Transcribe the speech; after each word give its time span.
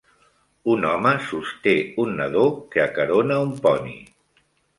Un 0.75 0.87
home 0.91 1.11
sosté 1.25 1.75
un 2.05 2.15
nadó 2.21 2.47
que 2.73 2.83
acarona 2.87 3.39
un 3.45 3.53
poni. 3.69 3.95